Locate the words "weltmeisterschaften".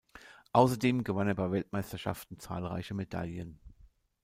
1.51-2.39